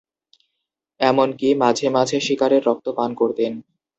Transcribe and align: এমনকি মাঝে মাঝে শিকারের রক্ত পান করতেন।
এমনকি 0.99 1.49
মাঝে 1.55 1.87
মাঝে 1.89 2.17
শিকারের 2.21 2.61
রক্ত 2.65 2.87
পান 2.97 3.09
করতেন। 3.15 3.51